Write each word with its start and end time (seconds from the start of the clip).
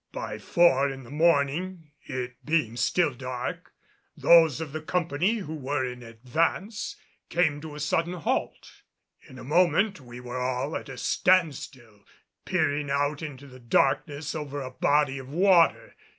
By 0.11 0.39
four 0.39 0.87
of 0.89 1.03
the 1.03 1.11
morning, 1.11 1.91
it 2.01 2.43
being 2.43 2.75
still 2.75 3.13
dark, 3.13 3.71
those 4.17 4.59
of 4.59 4.71
the 4.71 4.81
company 4.81 5.35
who 5.35 5.53
were 5.53 5.85
in 5.85 6.01
advance 6.01 6.95
came 7.29 7.61
to 7.61 7.75
a 7.75 7.79
sudden 7.79 8.13
halt. 8.15 8.81
In 9.29 9.37
a 9.37 9.43
moment 9.43 10.01
we 10.01 10.19
were 10.19 10.39
all 10.39 10.75
at 10.75 10.89
a 10.89 10.97
standstill, 10.97 12.03
peering 12.45 12.89
out 12.89 13.21
into 13.21 13.45
the 13.45 13.59
darkness 13.59 14.33
over 14.33 14.59
a 14.63 14.71
body 14.71 15.19
of 15.19 15.29
water. 15.29 15.95